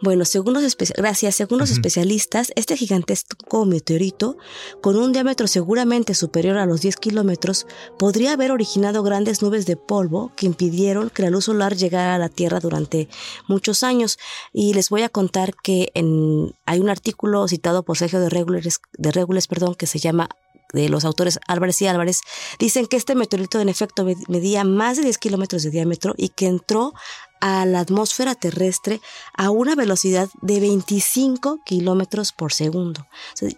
Bueno, 0.00 0.24
según 0.24 0.54
los 0.54 0.76
gracias, 0.96 1.34
según 1.34 1.58
los 1.58 1.70
especialistas, 1.70 2.52
este 2.56 2.76
gigantesco 2.76 3.64
meteorito, 3.64 4.36
con 4.80 4.96
un 4.96 5.12
diámetro 5.12 5.46
seguramente 5.46 6.14
superior 6.14 6.58
a 6.58 6.66
los 6.66 6.80
10 6.80 6.96
kilómetros, 6.96 7.66
podría 7.98 8.32
haber 8.32 8.50
originado 8.50 9.02
grandes 9.02 9.42
nubes 9.42 9.66
de 9.66 9.76
polvo 9.76 10.32
que 10.36 10.46
impidieron 10.46 11.10
que 11.10 11.22
la 11.22 11.30
luz 11.30 11.44
solar 11.44 11.76
llegara 11.76 12.14
a 12.14 12.18
la 12.18 12.28
Tierra 12.28 12.60
durante 12.60 13.08
muchos 13.48 13.82
años. 13.82 14.18
Y 14.52 14.74
les 14.74 14.90
voy 14.90 15.02
a 15.02 15.08
contar 15.08 15.54
que 15.62 15.90
en, 15.94 16.54
hay 16.66 16.80
un 16.80 16.90
artículo 16.90 17.46
citado 17.48 17.82
por 17.82 17.98
Sergio 17.98 18.20
de 18.20 18.30
Regules, 18.30 18.80
de 18.96 19.12
Regules 19.12 19.46
perdón, 19.46 19.74
que 19.74 19.86
se 19.86 19.98
llama 19.98 20.28
de 20.72 20.88
los 20.88 21.04
autores 21.04 21.38
Álvarez 21.46 21.80
y 21.82 21.86
Álvarez, 21.86 22.20
dicen 22.58 22.86
que 22.86 22.96
este 22.96 23.14
meteorito 23.14 23.60
en 23.60 23.68
efecto 23.68 24.06
medía 24.28 24.64
más 24.64 24.96
de 24.96 25.04
10 25.04 25.18
kilómetros 25.18 25.62
de 25.62 25.70
diámetro 25.70 26.14
y 26.16 26.30
que 26.30 26.46
entró 26.46 26.92
a 27.40 27.66
la 27.66 27.80
atmósfera 27.80 28.34
terrestre 28.34 29.00
a 29.36 29.50
una 29.50 29.74
velocidad 29.74 30.28
de 30.40 30.60
25 30.60 31.60
kilómetros 31.64 32.32
por 32.32 32.52
segundo. 32.52 33.06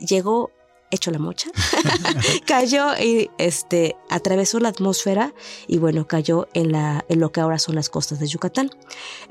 llegó 0.00 0.50
hecho 0.90 1.10
la 1.10 1.18
mocha, 1.18 1.50
cayó 2.46 2.96
y 2.96 3.30
este, 3.38 3.96
atravesó 4.08 4.60
la 4.60 4.68
atmósfera 4.68 5.34
y 5.66 5.78
bueno, 5.78 6.06
cayó 6.06 6.48
en, 6.54 6.72
la, 6.72 7.04
en 7.08 7.20
lo 7.20 7.32
que 7.32 7.40
ahora 7.40 7.58
son 7.58 7.74
las 7.74 7.88
costas 7.88 8.20
de 8.20 8.26
Yucatán. 8.26 8.70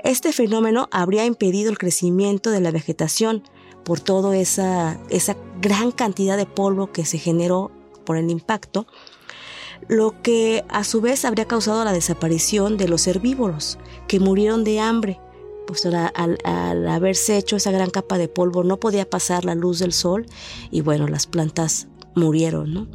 Este 0.02 0.32
fenómeno 0.32 0.88
habría 0.90 1.24
impedido 1.24 1.70
el 1.70 1.78
crecimiento 1.78 2.50
de 2.50 2.60
la 2.60 2.70
vegetación 2.70 3.42
por 3.86 4.00
toda 4.00 4.36
esa, 4.36 4.98
esa 5.10 5.36
gran 5.62 5.92
cantidad 5.92 6.36
de 6.36 6.44
polvo 6.44 6.90
que 6.90 7.04
se 7.04 7.18
generó 7.18 7.70
por 8.04 8.16
el 8.16 8.30
impacto 8.30 8.86
lo 9.86 10.20
que 10.22 10.64
a 10.68 10.82
su 10.82 11.00
vez 11.00 11.24
habría 11.24 11.46
causado 11.46 11.84
la 11.84 11.92
desaparición 11.92 12.76
de 12.76 12.88
los 12.88 13.06
herbívoros, 13.06 13.78
que 14.08 14.18
murieron 14.18 14.64
de 14.64 14.80
hambre, 14.80 15.20
pues 15.68 15.86
al, 15.86 16.88
haberse 16.88 17.36
hecho 17.36 17.56
esa 17.56 17.70
gran 17.70 17.90
capa 17.90 18.18
de 18.18 18.28
polvo 18.28 18.64
no 18.64 18.78
podía 18.78 19.08
pasar 19.08 19.44
la 19.44 19.54
luz 19.54 19.78
del 19.78 19.92
sol 19.92 20.26
y 20.72 20.80
bueno, 20.80 21.06
las 21.06 21.28
plantas 21.28 21.86
murieron, 22.16 22.72
¿no? 22.72 22.88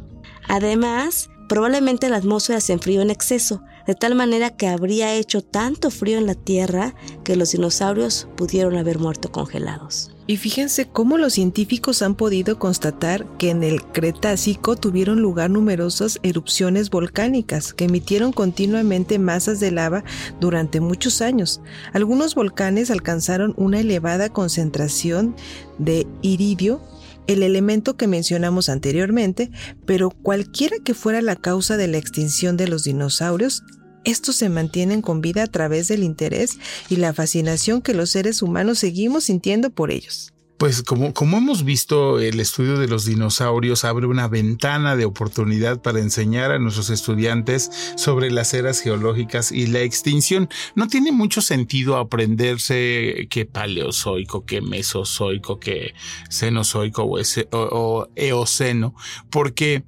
Además, 0.48 1.30
probablemente 1.48 2.10
la 2.10 2.16
atmósfera 2.16 2.60
se 2.60 2.74
enfrió 2.74 3.00
en 3.00 3.10
exceso, 3.10 3.62
de 3.86 3.94
tal 3.94 4.14
manera 4.14 4.50
que 4.50 4.68
habría 4.68 5.14
hecho 5.14 5.42
tanto 5.42 5.90
frío 5.90 6.18
en 6.18 6.26
la 6.26 6.34
Tierra 6.34 6.94
que 7.24 7.36
los 7.36 7.52
dinosaurios 7.52 8.28
pudieron 8.36 8.76
haber 8.76 8.98
muerto 8.98 9.32
congelados. 9.32 10.11
Y 10.26 10.36
fíjense 10.36 10.86
cómo 10.86 11.18
los 11.18 11.32
científicos 11.32 12.00
han 12.00 12.14
podido 12.14 12.58
constatar 12.58 13.26
que 13.38 13.50
en 13.50 13.64
el 13.64 13.82
Cretácico 13.82 14.76
tuvieron 14.76 15.20
lugar 15.20 15.50
numerosas 15.50 16.20
erupciones 16.22 16.90
volcánicas 16.90 17.72
que 17.72 17.86
emitieron 17.86 18.32
continuamente 18.32 19.18
masas 19.18 19.58
de 19.58 19.72
lava 19.72 20.04
durante 20.40 20.80
muchos 20.80 21.22
años. 21.22 21.60
Algunos 21.92 22.36
volcanes 22.36 22.90
alcanzaron 22.90 23.54
una 23.56 23.80
elevada 23.80 24.28
concentración 24.28 25.34
de 25.78 26.06
iridio 26.22 26.80
el 27.26 27.42
elemento 27.42 27.96
que 27.96 28.08
mencionamos 28.08 28.68
anteriormente, 28.68 29.50
pero 29.86 30.10
cualquiera 30.10 30.76
que 30.84 30.94
fuera 30.94 31.22
la 31.22 31.36
causa 31.36 31.76
de 31.76 31.86
la 31.86 31.98
extinción 31.98 32.56
de 32.56 32.66
los 32.66 32.84
dinosaurios, 32.84 33.62
estos 34.04 34.36
se 34.36 34.48
mantienen 34.48 35.02
con 35.02 35.20
vida 35.20 35.44
a 35.44 35.46
través 35.46 35.88
del 35.88 36.02
interés 36.02 36.58
y 36.88 36.96
la 36.96 37.12
fascinación 37.12 37.82
que 37.82 37.94
los 37.94 38.10
seres 38.10 38.42
humanos 38.42 38.78
seguimos 38.78 39.24
sintiendo 39.24 39.70
por 39.70 39.90
ellos. 39.90 40.32
Pues 40.62 40.84
como, 40.84 41.12
como 41.12 41.38
hemos 41.38 41.64
visto, 41.64 42.20
el 42.20 42.38
estudio 42.38 42.78
de 42.78 42.86
los 42.86 43.04
dinosaurios 43.04 43.84
abre 43.84 44.06
una 44.06 44.28
ventana 44.28 44.94
de 44.94 45.04
oportunidad 45.04 45.82
para 45.82 45.98
enseñar 45.98 46.52
a 46.52 46.60
nuestros 46.60 46.88
estudiantes 46.90 47.68
sobre 47.96 48.30
las 48.30 48.54
eras 48.54 48.78
geológicas 48.78 49.50
y 49.50 49.66
la 49.66 49.80
extinción. 49.80 50.48
No 50.76 50.86
tiene 50.86 51.10
mucho 51.10 51.40
sentido 51.40 51.96
aprenderse 51.96 53.26
qué 53.28 53.44
paleozoico, 53.44 54.44
qué 54.44 54.60
mesozoico, 54.60 55.58
qué 55.58 55.94
cenozoico 56.30 57.10
o 57.52 58.08
eoceno, 58.14 58.94
porque 59.30 59.82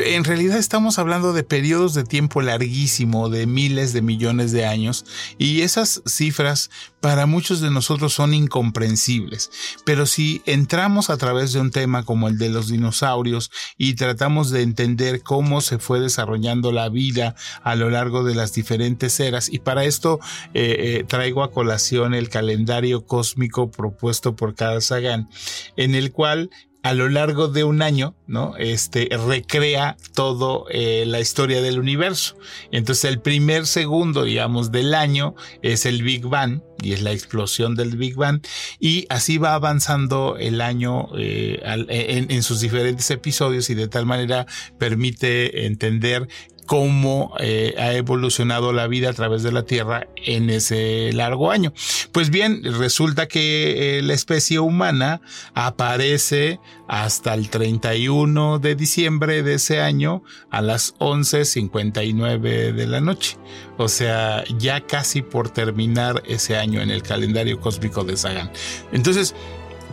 en 0.00 0.24
realidad 0.24 0.58
estamos 0.58 0.98
hablando 0.98 1.32
de 1.32 1.44
periodos 1.44 1.94
de 1.94 2.04
tiempo 2.04 2.42
larguísimo, 2.42 3.28
de 3.28 3.46
miles 3.46 3.92
de 3.92 4.02
millones 4.02 4.52
de 4.52 4.66
años, 4.66 5.04
y 5.38 5.62
esas 5.62 6.02
cifras 6.06 6.70
para 7.00 7.26
muchos 7.26 7.60
de 7.60 7.70
nosotros 7.70 8.12
son 8.12 8.34
incomprensibles. 8.34 9.50
Pero 9.84 10.06
si 10.06 10.42
entramos 10.46 11.10
a 11.10 11.16
través 11.16 11.52
de 11.52 11.60
un 11.60 11.70
tema 11.70 12.04
como 12.04 12.28
el 12.28 12.38
de 12.38 12.50
los 12.50 12.68
dinosaurios 12.68 13.50
y 13.78 13.94
tratamos 13.94 14.50
de 14.50 14.62
entender 14.62 15.22
cómo 15.22 15.60
se 15.60 15.78
fue 15.78 16.00
desarrollando 16.00 16.72
la 16.72 16.88
vida 16.88 17.34
a 17.62 17.74
lo 17.74 17.90
largo 17.90 18.24
de 18.24 18.34
las 18.34 18.52
diferentes 18.52 19.18
eras, 19.20 19.48
y 19.52 19.60
para 19.60 19.84
esto 19.84 20.20
eh, 20.54 20.76
eh, 20.78 21.04
traigo 21.06 21.42
a 21.42 21.52
colación 21.52 22.14
el 22.14 22.28
calendario 22.28 23.06
cósmico 23.06 23.70
propuesto 23.70 24.36
por 24.36 24.54
Carl 24.54 24.82
Sagan, 24.82 25.28
en 25.76 25.94
el 25.94 26.12
cual 26.12 26.50
a 26.82 26.94
lo 26.94 27.08
largo 27.08 27.48
de 27.48 27.64
un 27.64 27.82
año, 27.82 28.14
¿no? 28.26 28.56
Este 28.56 29.08
recrea 29.26 29.96
todo 30.14 30.66
eh, 30.70 31.04
la 31.06 31.20
historia 31.20 31.60
del 31.60 31.78
universo. 31.78 32.38
Entonces 32.72 33.04
el 33.04 33.20
primer 33.20 33.66
segundo, 33.66 34.24
digamos, 34.24 34.72
del 34.72 34.94
año 34.94 35.34
es 35.62 35.84
el 35.84 36.02
Big 36.02 36.24
Bang 36.24 36.62
y 36.82 36.92
es 36.92 37.02
la 37.02 37.12
explosión 37.12 37.74
del 37.74 37.96
Big 37.96 38.14
Bang 38.14 38.40
y 38.78 39.06
así 39.10 39.36
va 39.36 39.54
avanzando 39.54 40.36
el 40.38 40.62
año 40.62 41.08
eh, 41.18 41.60
en 41.64 42.42
sus 42.42 42.60
diferentes 42.60 43.10
episodios 43.10 43.68
y 43.68 43.74
de 43.74 43.88
tal 43.88 44.06
manera 44.06 44.46
permite 44.78 45.66
entender 45.66 46.28
cómo 46.70 47.34
eh, 47.40 47.74
ha 47.78 47.94
evolucionado 47.94 48.72
la 48.72 48.86
vida 48.86 49.10
a 49.10 49.12
través 49.12 49.42
de 49.42 49.50
la 49.50 49.64
Tierra 49.64 50.06
en 50.14 50.50
ese 50.50 51.10
largo 51.12 51.50
año. 51.50 51.72
Pues 52.12 52.30
bien, 52.30 52.62
resulta 52.62 53.26
que 53.26 53.98
eh, 53.98 54.02
la 54.02 54.14
especie 54.14 54.60
humana 54.60 55.20
aparece 55.54 56.60
hasta 56.86 57.34
el 57.34 57.50
31 57.50 58.60
de 58.60 58.76
diciembre 58.76 59.42
de 59.42 59.54
ese 59.54 59.80
año 59.80 60.22
a 60.48 60.62
las 60.62 60.94
11.59 60.98 62.72
de 62.72 62.86
la 62.86 63.00
noche. 63.00 63.36
O 63.76 63.88
sea, 63.88 64.44
ya 64.56 64.86
casi 64.86 65.22
por 65.22 65.50
terminar 65.50 66.22
ese 66.28 66.56
año 66.56 66.80
en 66.82 66.92
el 66.92 67.02
calendario 67.02 67.60
cósmico 67.60 68.04
de 68.04 68.16
Sagan. 68.16 68.48
Entonces, 68.92 69.34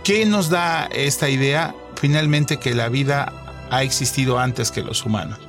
¿qué 0.03 0.27
nos 0.27 0.51
da 0.51 0.85
esta 0.93 1.27
idea? 1.27 1.73
Finalmente 1.95 2.59
que 2.59 2.75
la 2.75 2.89
vida 2.89 3.46
ha 3.69 3.83
existido 3.83 4.39
antes 4.39 4.71
que 4.71 4.83
los 4.83 5.05
humanos. 5.05 5.39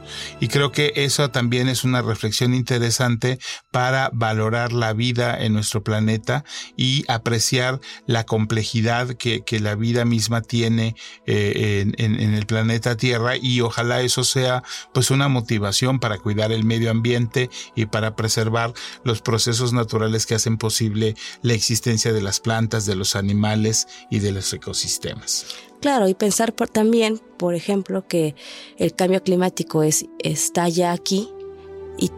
Y 0.41 0.49
creo 0.49 0.73
que 0.73 0.93
eso 0.97 1.31
también 1.31 1.69
es 1.69 1.85
una 1.85 2.03
reflexión 2.03 2.55
interesante 2.55 3.39
para 3.71 4.11
valorar 4.13 4.73
la 4.73 4.93
vida 4.93 5.39
en 5.39 5.53
nuestro 5.53 5.83
planeta 5.83 6.45
y 6.77 7.05
apreciar 7.09 7.81
la 8.07 8.25
complejidad 8.25 9.15
que, 9.15 9.43
la 9.59 9.75
vida 9.75 10.05
misma 10.05 10.41
tiene 10.41 10.95
eh, 11.27 11.85
en, 11.99 12.35
el 12.35 12.47
planeta 12.47 12.97
Tierra 12.97 13.37
y 13.37 13.61
ojalá 13.61 14.03
eso 14.03 14.23
sea 14.23 14.63
pues 14.95 15.11
una 15.11 15.29
motivación 15.29 15.99
para 15.99 16.19
cuidar 16.19 16.53
el 16.53 16.65
medio 16.65 16.91
ambiente 16.91 17.51
y 17.75 17.87
para 17.87 18.15
preservar 18.15 18.73
los 19.05 19.21
procesos 19.21 19.73
naturales 19.73 20.27
que 20.27 20.37
hacen 20.37 20.59
posible 20.59 21.17
la 21.43 21.55
existencia 21.55 22.13
de 22.13 22.23
las 22.23 22.39
plantas, 22.39 22.87
de 22.87 22.95
los 22.95 23.17
animales 23.17 23.89
y 24.11 24.21
de 24.21 24.33
los 24.33 24.53
ecosistemas. 24.53 25.68
Claro, 25.81 26.09
y 26.09 26.15
pensar 26.15 26.53
también, 26.53 27.21
por 27.37 27.55
ejemplo, 27.55 28.07
que 28.07 28.35
el 28.79 28.95
cambio 28.95 29.23
climático 29.23 29.83
es, 29.83 30.07
está 30.19 30.69
ya 30.69 30.93
aquí 30.93 31.29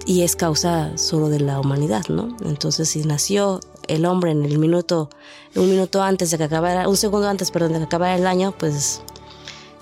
y, 0.07 0.23
es 0.23 0.37
causa 0.37 0.97
solo 0.97 1.29
de 1.29 1.41
la 1.41 1.61
humanidad, 1.61 2.05
¿no? 2.09 2.37
Entonces, 2.45 2.89
si 2.89 3.05
nació 3.05 3.61
el 3.89 4.07
hombre 4.07 4.31
en 4.31 4.45
el 4.45 4.59
minuto, 4.59 5.11
un 5.57 5.71
minuto 5.71 6.03
antes 6.03 6.31
de 6.31 6.39
que 6.39 6.45
acabara, 6.45 6.89
un 6.89 6.97
segundo 6.97 7.29
antes, 7.29 7.51
perdón, 7.51 7.73
de 7.73 7.79
que 7.79 7.85
acabara 7.85 8.17
el 8.17 8.27
año, 8.27 8.55
pues 8.59 9.03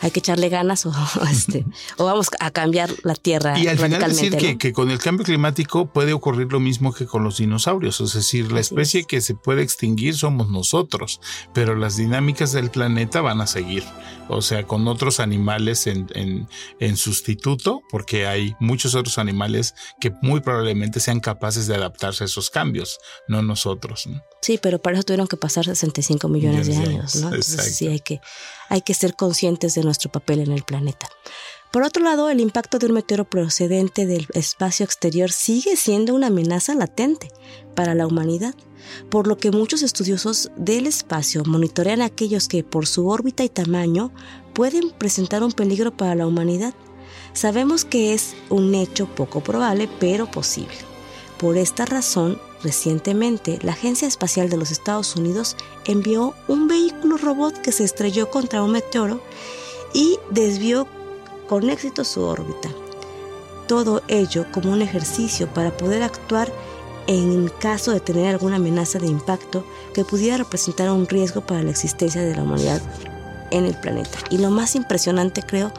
hay 0.00 0.10
que 0.10 0.20
echarle 0.20 0.48
ganas 0.48 0.86
o, 0.86 0.92
este, 1.30 1.64
o 1.96 2.04
vamos 2.04 2.28
a 2.40 2.50
cambiar 2.50 2.90
la 3.02 3.14
tierra. 3.14 3.58
Y 3.58 3.66
al 3.66 3.78
final 3.78 4.00
decir 4.00 4.58
que, 4.58 4.72
con 4.72 4.90
el 4.90 4.98
cambio 4.98 5.24
climático 5.24 5.86
puede 5.86 6.12
ocurrir 6.12 6.52
lo 6.52 6.60
mismo 6.60 6.92
que 6.92 7.06
con 7.06 7.24
los 7.24 7.38
dinosaurios, 7.38 8.00
es 8.00 8.14
decir, 8.14 8.52
la 8.52 8.60
especie 8.60 9.04
que 9.04 9.20
se 9.20 9.34
puede 9.34 9.62
extinguir 9.62 10.16
somos 10.16 10.48
nosotros, 10.48 11.20
pero 11.52 11.74
las 11.74 11.96
dinámicas 11.96 12.52
del 12.52 12.70
planeta 12.70 13.20
van 13.20 13.40
a 13.40 13.46
seguir, 13.46 13.84
o 14.28 14.42
sea, 14.42 14.64
con 14.64 14.86
otros 14.88 15.20
animales 15.20 15.86
en, 15.86 16.08
en, 16.14 16.48
en 16.80 16.96
sustituto, 16.96 17.82
porque 17.90 18.26
hay 18.26 18.54
muchos 18.60 18.94
otros 18.94 19.18
animales 19.18 19.74
que 20.00 20.12
muy 20.22 20.40
probablemente 20.40 21.00
sean 21.00 21.20
capaces 21.20 21.66
de 21.66 21.74
adaptarse 21.74 22.24
a 22.24 22.26
esos 22.26 22.50
cambios, 22.50 22.98
no 23.26 23.42
nosotros. 23.42 24.08
Sí, 24.40 24.58
pero 24.60 24.78
para 24.78 24.96
eso 24.96 25.04
tuvieron 25.04 25.26
que 25.26 25.36
pasar 25.36 25.64
65 25.64 26.28
millones, 26.28 26.66
de 26.66 26.76
años, 26.76 27.16
¿no? 27.16 27.28
Entonces 27.28 27.76
sí 27.76 27.88
hay 27.88 28.00
que, 28.00 28.20
hay 28.68 28.82
que 28.82 28.94
ser 28.94 29.14
conscientes 29.14 29.74
de 29.74 29.82
nuestro 29.82 30.10
papel 30.10 30.40
en 30.40 30.52
el 30.52 30.62
planeta. 30.62 31.08
Por 31.70 31.82
otro 31.82 32.02
lado, 32.02 32.30
el 32.30 32.40
impacto 32.40 32.78
de 32.78 32.86
un 32.86 32.92
meteoro 32.92 33.24
procedente 33.24 34.06
del 34.06 34.26
espacio 34.32 34.84
exterior 34.84 35.30
sigue 35.30 35.76
siendo 35.76 36.14
una 36.14 36.28
amenaza 36.28 36.74
latente 36.74 37.30
para 37.74 37.94
la 37.94 38.06
humanidad, 38.06 38.54
por 39.10 39.26
lo 39.26 39.36
que 39.36 39.50
muchos 39.50 39.82
estudiosos 39.82 40.50
del 40.56 40.86
espacio 40.86 41.42
monitorean 41.44 42.00
a 42.00 42.06
aquellos 42.06 42.48
que 42.48 42.64
por 42.64 42.86
su 42.86 43.08
órbita 43.08 43.44
y 43.44 43.50
tamaño 43.50 44.12
pueden 44.54 44.90
presentar 44.90 45.42
un 45.42 45.52
peligro 45.52 45.94
para 45.94 46.14
la 46.14 46.26
humanidad. 46.26 46.72
Sabemos 47.34 47.84
que 47.84 48.14
es 48.14 48.34
un 48.48 48.74
hecho 48.74 49.06
poco 49.06 49.42
probable, 49.42 49.90
pero 50.00 50.30
posible. 50.30 50.76
Por 51.38 51.56
esta 51.56 51.84
razón, 51.84 52.40
Recientemente, 52.62 53.58
la 53.62 53.72
Agencia 53.72 54.08
Espacial 54.08 54.48
de 54.50 54.56
los 54.56 54.70
Estados 54.70 55.14
Unidos 55.14 55.56
envió 55.84 56.34
un 56.48 56.66
vehículo 56.66 57.16
robot 57.16 57.56
que 57.58 57.70
se 57.70 57.84
estrelló 57.84 58.30
contra 58.30 58.62
un 58.64 58.72
meteoro 58.72 59.20
y 59.94 60.18
desvió 60.30 60.88
con 61.48 61.68
éxito 61.70 62.04
su 62.04 62.22
órbita. 62.22 62.70
Todo 63.66 64.02
ello 64.08 64.46
como 64.52 64.72
un 64.72 64.82
ejercicio 64.82 65.48
para 65.52 65.76
poder 65.76 66.02
actuar 66.02 66.52
en 67.08 67.48
caso 67.48 67.92
de 67.92 68.00
tener 68.00 68.26
alguna 68.26 68.56
amenaza 68.56 68.98
de 68.98 69.06
impacto 69.06 69.64
que 69.94 70.04
pudiera 70.04 70.36
representar 70.36 70.90
un 70.90 71.08
riesgo 71.08 71.40
para 71.40 71.62
la 71.62 71.70
existencia 71.70 72.20
de 72.20 72.36
la 72.36 72.42
humanidad 72.42 72.82
en 73.50 73.64
el 73.64 73.74
planeta. 73.74 74.18
Y 74.30 74.38
lo 74.38 74.50
más 74.50 74.76
impresionante 74.76 75.42
creo, 75.42 75.72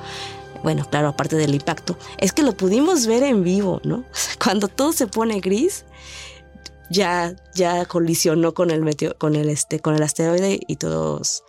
bueno, 0.63 0.85
claro, 0.89 1.09
aparte 1.09 1.35
del 1.35 1.53
impacto, 1.53 1.97
es 2.17 2.33
que 2.33 2.41
lo 2.41 2.53
pudimos 2.53 3.05
ver 3.05 3.23
en 3.23 3.43
vivo, 3.43 3.79
¿no? 3.83 4.03
Cuando 4.43 4.67
todo 4.67 4.91
se 4.91 5.05
pone 5.05 5.39
gris, 5.39 5.85
ya, 6.89 7.35
ya 7.53 7.85
colisionó 7.85 8.55
con 8.55 8.71
el 8.71 8.81
meteo, 8.81 9.15
con 9.17 9.35
el 9.35 9.49
este, 9.49 9.79
con 9.79 9.95
el 9.95 10.01
asteroide 10.01 10.59
y 10.67 10.77
todos 10.77 11.43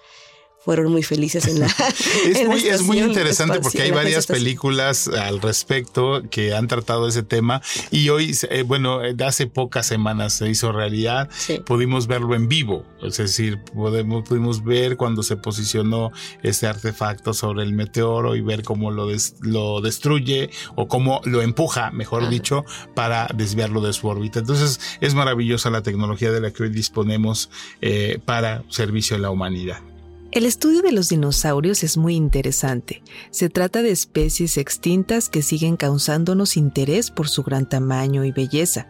fueron 0.61 0.93
muy 0.93 1.03
felices 1.03 1.47
en 1.47 1.61
la. 1.61 1.67
es, 2.27 2.47
muy, 2.47 2.61
es 2.61 2.83
muy 2.83 2.99
interesante 2.99 3.61
porque 3.61 3.83
hay 3.83 3.91
varias 3.91 4.27
películas 4.27 5.09
al 5.09 5.41
respecto 5.41 6.23
que 6.31 6.55
han 6.55 6.69
tratado 6.69 7.09
ese 7.09 7.23
tema 7.23 7.63
y 7.91 8.11
hoy, 8.11 8.37
eh, 8.51 8.63
bueno, 8.63 9.01
hace 9.25 9.47
pocas 9.47 9.87
semanas 9.87 10.35
se 10.35 10.49
hizo 10.49 10.73
realidad, 10.73 11.29
pudimos 11.65 12.07
verlo 12.07 12.35
en 12.35 12.49
vivo, 12.49 12.85
es 13.03 13.17
decir, 13.17 13.59
podemos, 13.75 14.29
pudimos 14.29 14.63
ver 14.63 14.97
cuando 14.97 15.23
se 15.23 15.37
posicionó 15.37 16.13
este 16.43 16.67
artefacto 16.67 17.33
sobre 17.33 17.63
el 17.63 17.73
meteoro 17.73 18.37
y 18.37 18.43
ver 18.43 18.63
cómo 18.63 18.91
lo, 18.91 19.09
lo 19.41 19.81
destruye 19.81 20.51
o 20.77 20.89
cómo 20.89 21.21
lo 21.25 21.43
empuja, 21.43 21.91
mejor 21.91 22.29
dicho, 22.29 22.65
para 22.95 23.29
desviarlo 23.35 23.81
de 23.81 23.93
su 23.93 24.09
órbita. 24.09 24.41
Entonces 24.41 24.81
es 25.01 25.15
maravillosa 25.15 25.71
la 25.71 25.83
tecnología 25.83 26.31
de 26.31 26.41
la 26.41 26.51
que 26.51 26.65
hoy 26.65 26.69
disponemos 26.71 27.51
eh, 27.81 28.19
para 28.25 28.63
servicio 28.69 29.17
a 29.17 29.19
la 29.19 29.31
humanidad. 29.31 29.90
El 30.33 30.47
estudio 30.47 30.81
de 30.83 30.93
los 30.93 31.09
dinosaurios 31.09 31.83
es 31.83 31.97
muy 31.97 32.15
interesante. 32.15 33.03
Se 33.33 33.49
trata 33.49 33.83
de 33.83 33.91
especies 33.91 34.59
extintas 34.59 35.29
que 35.29 35.43
siguen 35.43 35.77
causándonos 35.77 36.57
interés 36.57 37.11
por 37.11 37.29
su 37.29 37.43
gran 37.43 37.69
tamaño 37.69 38.25
y 38.25 38.31
belleza, 38.31 38.87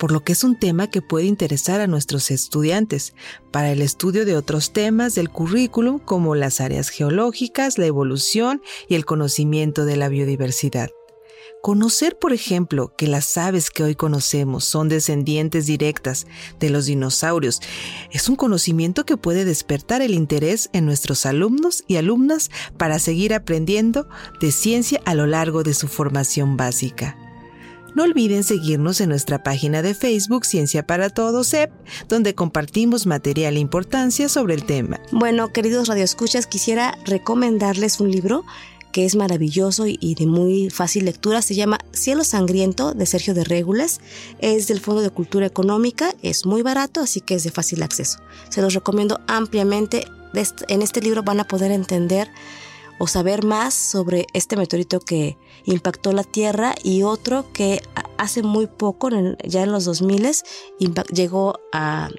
por 0.00 0.10
lo 0.10 0.24
que 0.24 0.32
es 0.32 0.42
un 0.42 0.58
tema 0.58 0.90
que 0.90 1.00
puede 1.00 1.26
interesar 1.26 1.80
a 1.80 1.86
nuestros 1.86 2.32
estudiantes 2.32 3.14
para 3.52 3.70
el 3.70 3.80
estudio 3.80 4.24
de 4.24 4.36
otros 4.36 4.72
temas 4.72 5.14
del 5.14 5.30
currículum 5.30 6.00
como 6.00 6.34
las 6.34 6.60
áreas 6.60 6.88
geológicas, 6.88 7.78
la 7.78 7.86
evolución 7.86 8.60
y 8.88 8.96
el 8.96 9.04
conocimiento 9.04 9.84
de 9.84 9.94
la 9.94 10.08
biodiversidad. 10.08 10.90
Conocer, 11.62 12.18
por 12.18 12.32
ejemplo, 12.32 12.92
que 12.98 13.06
las 13.06 13.38
aves 13.38 13.70
que 13.70 13.84
hoy 13.84 13.94
conocemos 13.94 14.64
son 14.64 14.88
descendientes 14.88 15.64
directas 15.64 16.26
de 16.58 16.70
los 16.70 16.86
dinosaurios 16.86 17.60
es 18.10 18.28
un 18.28 18.34
conocimiento 18.34 19.06
que 19.06 19.16
puede 19.16 19.44
despertar 19.44 20.02
el 20.02 20.12
interés 20.12 20.70
en 20.72 20.86
nuestros 20.86 21.24
alumnos 21.24 21.84
y 21.86 21.98
alumnas 21.98 22.50
para 22.78 22.98
seguir 22.98 23.32
aprendiendo 23.32 24.08
de 24.40 24.50
ciencia 24.50 25.00
a 25.04 25.14
lo 25.14 25.28
largo 25.28 25.62
de 25.62 25.72
su 25.74 25.86
formación 25.86 26.56
básica. 26.56 27.16
No 27.94 28.02
olviden 28.02 28.42
seguirnos 28.42 29.00
en 29.00 29.10
nuestra 29.10 29.44
página 29.44 29.82
de 29.82 29.94
Facebook 29.94 30.46
Ciencia 30.46 30.84
para 30.84 31.10
Todos 31.10 31.54
EP, 31.54 31.70
donde 32.08 32.34
compartimos 32.34 33.06
material 33.06 33.56
e 33.56 33.60
importancia 33.60 34.28
sobre 34.28 34.54
el 34.54 34.64
tema. 34.64 34.98
Bueno, 35.12 35.52
queridos 35.52 35.86
radioescuchas, 35.86 36.48
quisiera 36.48 36.98
recomendarles 37.04 38.00
un 38.00 38.10
libro 38.10 38.44
que 38.92 39.04
es 39.04 39.16
maravilloso 39.16 39.86
y 39.86 40.14
de 40.14 40.26
muy 40.26 40.70
fácil 40.70 41.06
lectura. 41.06 41.42
Se 41.42 41.54
llama 41.54 41.78
Cielo 41.92 42.24
Sangriento 42.24 42.92
de 42.92 43.06
Sergio 43.06 43.34
de 43.34 43.44
Régulas. 43.44 44.00
Es 44.38 44.68
del 44.68 44.80
Fondo 44.80 45.00
de 45.00 45.10
Cultura 45.10 45.46
Económica, 45.46 46.14
es 46.22 46.46
muy 46.46 46.62
barato, 46.62 47.00
así 47.00 47.20
que 47.20 47.34
es 47.34 47.44
de 47.44 47.50
fácil 47.50 47.82
acceso. 47.82 48.18
Se 48.50 48.62
los 48.62 48.74
recomiendo 48.74 49.20
ampliamente. 49.26 50.04
En 50.68 50.82
este 50.82 51.00
libro 51.00 51.22
van 51.22 51.40
a 51.40 51.44
poder 51.44 51.72
entender 51.72 52.30
o 52.98 53.06
saber 53.06 53.44
más 53.44 53.74
sobre 53.74 54.26
este 54.32 54.56
meteorito 54.56 55.00
que 55.00 55.36
impactó 55.64 56.12
la 56.12 56.24
Tierra 56.24 56.74
y 56.82 57.02
otro 57.02 57.52
que 57.52 57.82
hace 58.16 58.42
muy 58.42 58.66
poco, 58.66 59.08
ya 59.44 59.62
en 59.62 59.72
los 59.72 59.84
2000, 59.84 60.30
llegó 61.12 61.58
a 61.72 62.10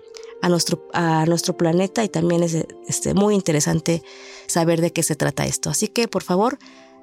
a 0.44 0.50
nuestro, 0.50 0.90
a 0.92 1.26
nuestro 1.26 1.56
planeta 1.56 2.04
y 2.04 2.10
también 2.10 2.44
es 2.44 2.54
este, 2.86 3.14
muy 3.14 3.34
interesante 3.34 4.04
saber 4.46 4.82
de 4.82 4.92
qué 4.92 5.02
se 5.02 5.16
trata 5.16 5.46
esto. 5.46 5.70
Así 5.70 5.88
que 5.88 6.10
por 6.10 6.22
favor, 6.22 6.60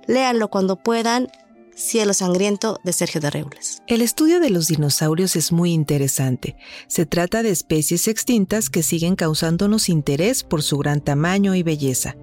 léanlo 0.06 0.48
cuando 0.48 0.76
puedan 0.76 1.28
Cielo 1.80 2.12
Sangriento 2.12 2.78
de 2.84 2.92
Sergio 2.92 3.22
de 3.22 3.30
Reules. 3.30 3.82
El 3.86 4.02
estudio 4.02 4.38
de 4.38 4.50
los 4.50 4.68
dinosaurios 4.68 5.34
es 5.34 5.50
muy 5.50 5.72
interesante. 5.72 6.56
Se 6.88 7.06
trata 7.06 7.42
de 7.42 7.50
especies 7.50 8.06
extintas 8.06 8.68
que 8.68 8.82
siguen 8.82 9.16
causándonos 9.16 9.88
interés 9.88 10.44
por 10.44 10.62
su 10.62 10.76
gran 10.76 11.00
tamaño 11.00 11.54
y 11.54 11.62
belleza, 11.62 12.16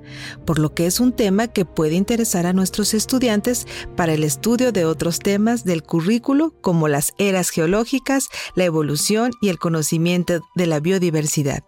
por 0.46 0.60
lo 0.60 0.76
que 0.76 0.86
es 0.86 1.00
un 1.00 1.12
tema 1.12 1.48
que 1.48 1.66
puede 1.66 1.96
interesar 1.96 2.46
a 2.46 2.54
nuestros 2.54 2.94
estudiantes 2.94 3.66
para 3.96 4.14
el 4.14 4.24
estudio 4.24 4.72
de 4.72 4.86
otros 4.86 5.18
temas 5.20 5.64
del 5.64 5.82
currículo 5.82 6.54
como 6.62 6.88
las 6.88 7.14
eras 7.18 7.50
geológicas, 7.50 8.30
la 8.56 8.66
evolución 8.66 9.32
y 9.42 9.50
el 9.50 9.58
conocimiento 9.58 10.42
de 10.56 10.68
la 10.68 10.80
biodiversidad. 10.80 11.64